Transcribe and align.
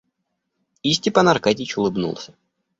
И 0.81 0.93
Степан 0.93 1.29
Аркадьич 1.29 1.77
улыбнулся. 1.77 2.33